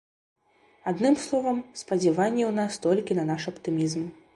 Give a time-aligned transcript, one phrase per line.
[0.93, 4.15] Адным словам, спадзяванні ў нас толькі на наш аптымізм.